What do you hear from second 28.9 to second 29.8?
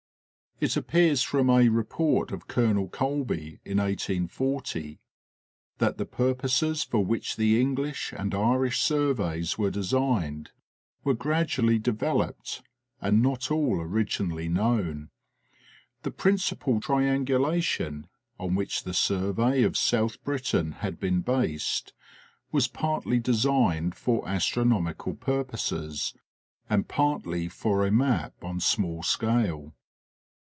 seale.